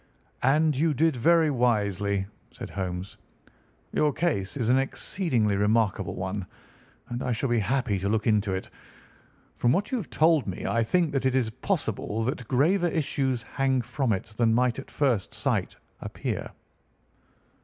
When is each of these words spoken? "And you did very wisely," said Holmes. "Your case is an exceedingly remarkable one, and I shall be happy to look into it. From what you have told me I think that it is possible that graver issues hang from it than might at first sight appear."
"And 0.41 0.75
you 0.75 0.95
did 0.95 1.15
very 1.15 1.51
wisely," 1.51 2.25
said 2.49 2.71
Holmes. 2.71 3.17
"Your 3.93 4.11
case 4.11 4.57
is 4.57 4.67
an 4.69 4.79
exceedingly 4.79 5.55
remarkable 5.55 6.15
one, 6.15 6.47
and 7.09 7.21
I 7.21 7.31
shall 7.33 7.49
be 7.49 7.59
happy 7.59 7.99
to 7.99 8.09
look 8.09 8.25
into 8.25 8.51
it. 8.55 8.71
From 9.57 9.71
what 9.71 9.91
you 9.91 9.97
have 9.99 10.09
told 10.09 10.47
me 10.47 10.65
I 10.65 10.81
think 10.81 11.11
that 11.11 11.27
it 11.27 11.35
is 11.35 11.51
possible 11.51 12.23
that 12.23 12.47
graver 12.47 12.87
issues 12.87 13.43
hang 13.43 13.79
from 13.83 14.11
it 14.11 14.33
than 14.37 14.55
might 14.55 14.79
at 14.79 14.89
first 14.89 15.35
sight 15.35 15.75
appear." 15.99 16.49